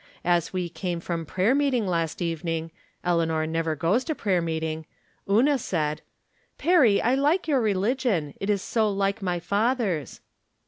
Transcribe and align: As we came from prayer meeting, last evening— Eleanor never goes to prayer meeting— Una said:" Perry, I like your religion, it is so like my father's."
As 0.25 0.51
we 0.51 0.67
came 0.67 0.99
from 0.99 1.27
prayer 1.27 1.53
meeting, 1.53 1.85
last 1.85 2.23
evening— 2.23 2.71
Eleanor 3.03 3.45
never 3.45 3.75
goes 3.75 4.03
to 4.05 4.15
prayer 4.15 4.41
meeting— 4.41 4.87
Una 5.29 5.59
said:" 5.59 6.01
Perry, 6.57 6.99
I 6.99 7.13
like 7.13 7.47
your 7.47 7.61
religion, 7.61 8.33
it 8.39 8.49
is 8.49 8.63
so 8.63 8.89
like 8.89 9.21
my 9.21 9.39
father's." 9.39 10.19